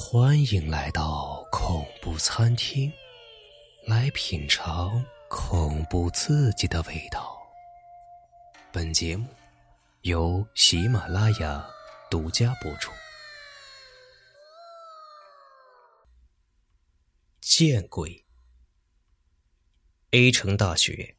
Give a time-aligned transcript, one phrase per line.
[0.00, 2.90] 欢迎来到恐怖餐厅，
[3.84, 7.36] 来品尝恐怖刺激的味道。
[8.72, 9.26] 本节目
[10.02, 11.68] 由喜马拉雅
[12.08, 12.92] 独家播出。
[17.40, 18.24] 见鬼
[20.12, 21.16] ！A 城大学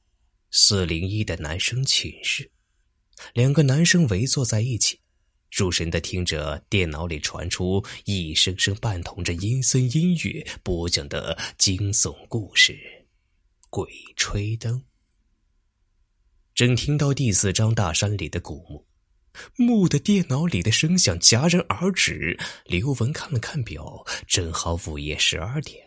[0.51, 2.49] 四零一的男生寝室，
[3.33, 5.01] 两个男生围坐在一起。
[5.51, 12.73] 入神的听着电脑里传出一声声伴同着阴森音乐播讲的惊悚故事，
[13.69, 14.75] 《鬼吹灯》。
[16.53, 18.85] 正听到第四张大山里的古墓，
[19.55, 22.37] 墓的电脑里的声响戛然而止。
[22.65, 25.83] 刘文看了看表，正好午夜十二点，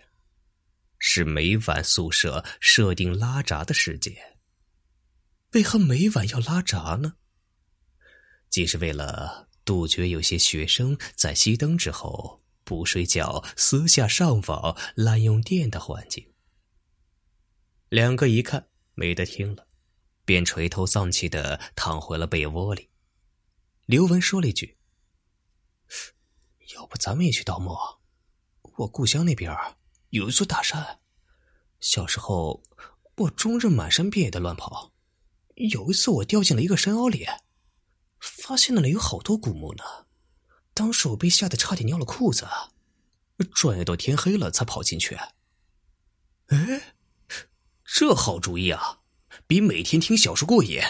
[0.98, 4.12] 是每晚宿舍设定拉闸的时间。
[5.52, 7.14] 为何每晚要拉闸呢？
[8.50, 9.50] 既是为了。
[9.64, 16.26] 杜绝有些学生在熄灯之后不睡觉、私下上网、滥用电的环境。
[17.88, 19.66] 两个一看没得听了，
[20.24, 22.88] 便垂头丧气的躺回了被窝里。
[23.86, 24.78] 刘文说了一句
[26.74, 27.76] ：“要不咱们也去盗墓？
[28.78, 29.54] 我故乡那边
[30.10, 31.00] 有一座大山，
[31.80, 32.62] 小时候
[33.16, 34.92] 我终日满山遍野的乱跑，
[35.56, 37.26] 有一次我掉进了一个山凹里。”
[38.42, 39.84] 发现那里有好多古墓呢，
[40.74, 42.44] 当时我被吓得差点尿了裤子，
[43.54, 45.14] 转悠到天黑了才跑进去。
[46.46, 46.96] 哎，
[47.84, 48.98] 这好主意啊，
[49.46, 50.80] 比每天听小说过瘾。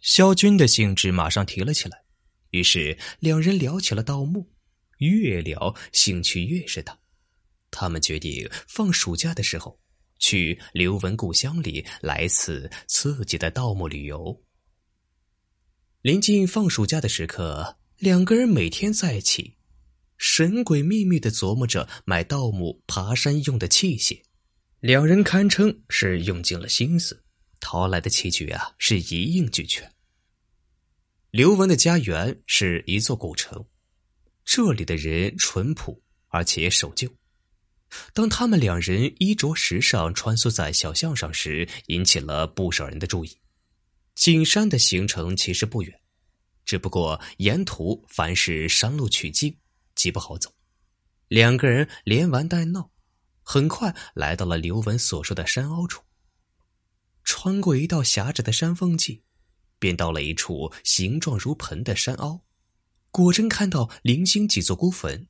[0.00, 2.04] 肖军的兴致马上提了起来，
[2.50, 4.52] 于是两人聊起了盗墓，
[4.98, 6.98] 越聊兴趣越是大。
[7.70, 9.80] 他们决定放暑假的时候
[10.18, 14.43] 去刘文故乡里来次刺激的盗墓旅游。
[16.04, 19.54] 临近放暑假的时刻，两个人每天在一起，
[20.18, 24.20] 神鬼秘密的琢磨着买盗墓爬山用的器械。
[24.80, 27.24] 两人堪称是用尽了心思，
[27.58, 29.90] 淘来的器具啊是一应俱全。
[31.30, 33.64] 刘文的家园是一座古城，
[34.44, 37.08] 这里的人淳朴而且守旧。
[38.12, 43.38] 当他们两人衣着时尚穿梭在小巷上时，引起了不少人的注意。
[44.14, 46.00] 进山的行程其实不远，
[46.64, 49.58] 只不过沿途凡是山路曲径，
[49.94, 50.54] 极不好走。
[51.28, 52.90] 两个人连玩带闹，
[53.42, 56.02] 很快来到了刘文所说的山凹处。
[57.22, 59.24] 穿过一道狭窄的山缝隙，
[59.78, 62.44] 便到了一处形状如盆的山凹。
[63.10, 65.28] 果真看到零星几座孤坟，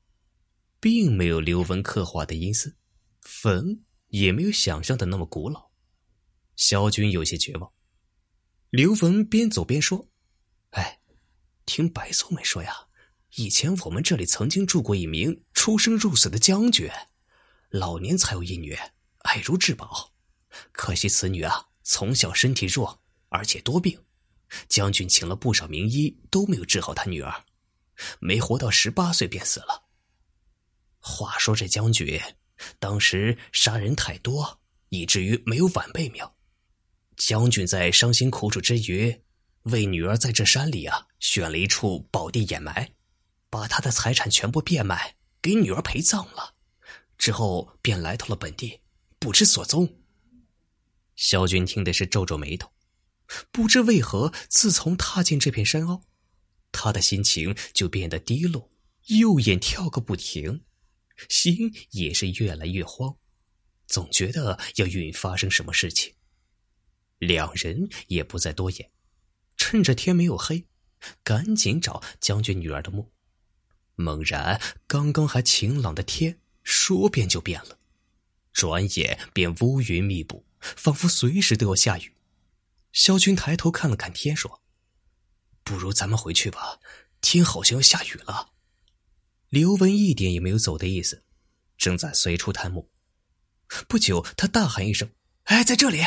[0.81, 2.75] 并没有刘文刻画的阴森，
[3.21, 5.71] 坟也没有想象的那么古老。
[6.56, 7.71] 萧军有些绝望。
[8.71, 10.09] 刘文边走边说：“，
[11.66, 12.86] 听白素美说呀，
[13.36, 16.91] 以前我们这里曾经住过一名出生入死的将军，
[17.70, 18.76] 老年才有一女，
[19.20, 20.12] 爱如至宝。
[20.72, 23.98] 可惜此女啊，从小身体弱，而且多病，
[24.69, 27.44] 将军请了不少名医都没有治好他女儿，
[28.20, 29.84] 没活到十八岁便死了。
[31.00, 32.20] 话说这将军
[32.78, 34.60] 当时杀人太多，
[34.91, 36.24] 以至于没有晚辈命。”
[37.16, 39.22] 将军在伤心苦楚之余，
[39.64, 42.92] 为女儿在这山里啊选了一处宝地掩埋，
[43.50, 46.54] 把他的财产全部变卖给女儿陪葬了，
[47.19, 48.80] 之后便来到了本地，
[49.19, 50.00] 不知所踪。
[51.16, 52.70] 萧军听的是皱皱眉头，
[53.50, 56.03] 不知为何，自从踏进这片山坳，
[56.72, 58.70] 他的心情就变得低落，
[59.06, 60.62] 右眼跳个不停，
[61.28, 63.16] 心也是越来越慌，
[63.86, 66.12] 总觉得要允发生什么事情。
[67.19, 68.91] 两人也不再多言，
[69.66, 70.66] 趁着天没有黑，
[71.22, 73.10] 赶紧找将军女儿的墓。
[73.94, 77.78] 猛然，刚刚还晴朗的天说变就变了，
[78.53, 82.14] 转眼便乌云密布，仿佛随时都要下雨。
[82.92, 84.60] 萧军抬头看了看天，说
[85.64, 86.78] ：“不如咱们回去吧，
[87.22, 88.50] 天好像要下雨了。”
[89.48, 91.24] 刘文一点也没有走的意思，
[91.78, 92.91] 正在随处探墓。
[93.89, 95.10] 不久，他大喊一声
[95.44, 96.03] ：“哎，在这里！”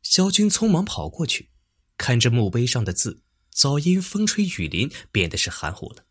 [0.00, 1.50] 萧军匆忙跑过去，
[1.96, 6.04] 看着墓碑上的字，早因风吹雨淋变得是含糊了。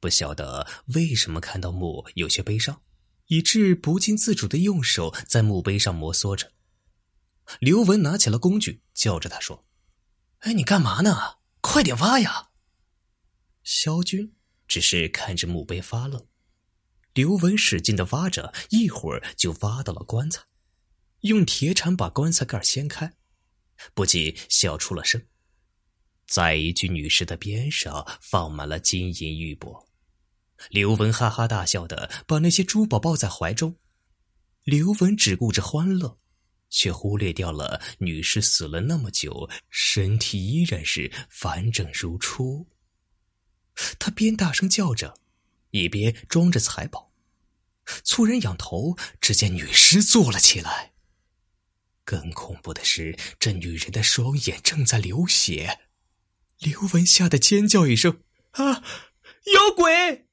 [0.00, 2.82] 不晓得为什么看到墓有些悲伤，
[3.26, 6.52] 以致不禁自主的用手在墓碑上摩挲着。
[7.58, 9.66] 刘文拿起了工具，叫着他说
[10.40, 11.38] ：“哎，你干嘛呢？
[11.60, 12.50] 快点挖呀！”
[13.64, 14.34] 萧军
[14.68, 16.26] 只是看着墓碑发愣。
[17.14, 20.42] 刘文使劲的挖着，一会儿就挖到了棺材，
[21.20, 23.14] 用铁铲把棺材盖掀开。
[23.94, 25.22] 不禁笑出了声，
[26.26, 29.84] 在一具女尸的边上放满了金银玉帛，
[30.70, 33.76] 刘文哈哈大笑的把那些珠宝抱在怀中。
[34.64, 36.18] 刘文只顾着欢乐，
[36.70, 41.12] 却忽略掉了女尸死了那么久，身体依然是
[41.42, 42.66] 完整如初。
[43.98, 45.18] 他边大声叫着，
[45.70, 47.12] 一边装着财宝。
[48.02, 50.93] 猝然仰头，只见女尸坐了起来。
[52.04, 55.80] 更恐怖的是，这女人的双眼正在流血。
[56.60, 58.20] 刘文吓得尖叫一声
[58.52, 58.82] ：“啊，
[59.52, 60.26] 有鬼！”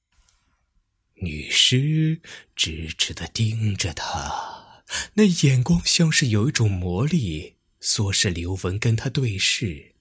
[1.23, 2.21] 女尸
[2.55, 4.83] 直直的盯着他，
[5.13, 9.95] 那眼光像是有一种魔力，唆使刘文跟他对视。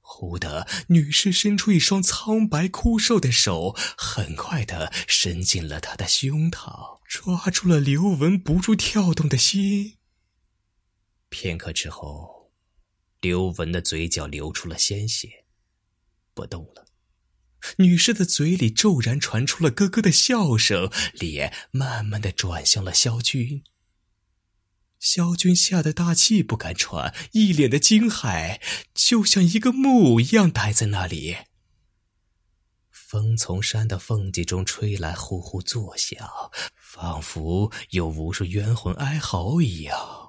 [0.00, 9.98] 忽的，女尸伸出一双苍白枯瘦的手，很快的伸进了他的胸膛，抓住了刘文不住跳动的心。
[11.30, 12.52] 片刻之后，
[13.20, 15.46] 刘文的嘴角流出了鲜血，
[16.34, 16.86] 不动了。
[17.78, 23.62] 女尸的嘴里骤然传出了咯咯的笑声，脸慢慢的转向了萧军。
[24.98, 28.60] 萧军吓得大气不敢喘，一脸的惊骇，
[28.94, 31.36] 就像一个木偶一样呆在那里。
[32.90, 36.28] 风从山的缝隙中吹来，呼呼作响，
[36.76, 40.19] 仿佛有无数冤魂哀嚎一样。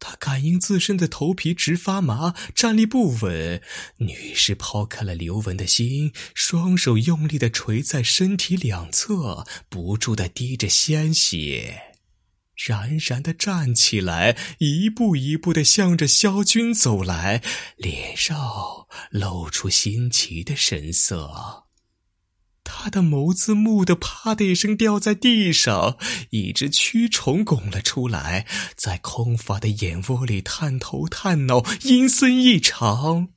[0.00, 3.62] 他感应自身的头皮直发麻，站立不稳。
[3.98, 11.80] 女士抛开了刘文的心，双手用力的捶在身体两侧，不住的滴着鲜血，
[12.56, 17.42] 冉冉的站起来，一步一步的向着萧军走来，
[17.76, 18.36] 脸上
[19.10, 21.69] 露出新奇的神色。
[22.82, 25.98] 他的眸子木的啪的一声掉在地上，
[26.30, 33.28] 一只蛆虫拱了出来，在空乏的眼窝里探头探脑，阴森异常。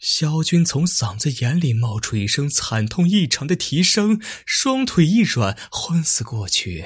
[0.00, 6.84] 萧军从嗓子眼里冒出一声惨痛异常的啼声，双腿一软，昏死过去。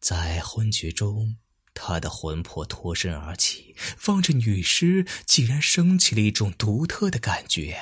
[0.00, 1.36] 在昏厥中，
[1.72, 3.76] 他的魂魄脱身而起，
[4.08, 7.78] 望着女尸，竟然升起了一种独特的感觉。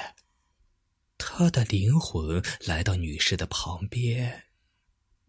[1.24, 4.46] 他的灵魂来到女尸的旁边，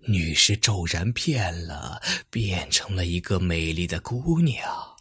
[0.07, 2.01] 女尸骤然变了，
[2.31, 4.97] 变成了一个美丽的姑娘。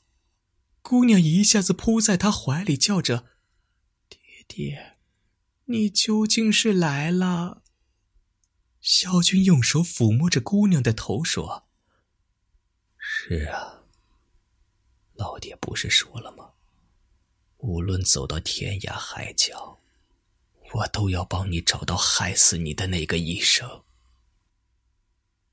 [0.83, 3.31] 姑娘一下子扑在他怀里，叫着
[4.11, 4.99] ：“爹爹，
[5.65, 7.63] 你究竟是来了？”
[8.83, 11.69] 萧军用手抚摸着姑娘的头，说
[12.99, 13.85] ：“是啊，
[15.15, 16.51] 老爹不是说了吗？
[17.57, 19.79] 无论走到天涯海角。”
[20.73, 23.85] 我都要帮你找到害死你的那个医生。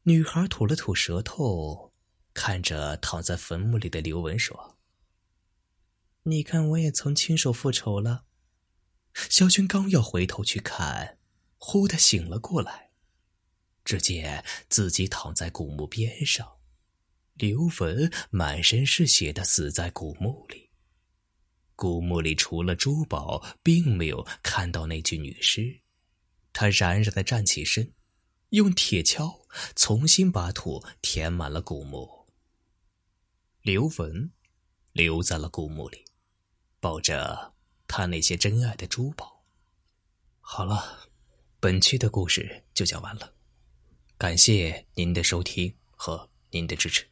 [0.04, 1.94] 女孩吐了吐舌头，
[2.34, 4.78] 看着躺在坟墓里的刘文说
[6.24, 8.26] ：“你看，我也曾亲手复仇了。”
[9.30, 11.18] 小军刚要回头去看，
[11.58, 12.92] 忽的醒了过来，
[13.84, 16.58] 只见自己躺在古墓边上，
[17.34, 20.69] 刘文满身是血的死在古墓里。
[21.80, 25.80] 古墓里除了珠宝，并没有看到那具女尸。
[26.52, 27.94] 他冉冉的站起身，
[28.50, 29.34] 用铁锹
[29.78, 32.28] 重新把土填满了古墓。
[33.62, 34.30] 刘文
[34.92, 36.04] 留在了古墓里，
[36.82, 37.54] 抱着
[37.88, 39.42] 他那些珍爱的珠宝。
[40.42, 41.08] 好了，
[41.62, 43.34] 本期的故事就讲完了，
[44.18, 47.08] 感谢您的收听和您的支持。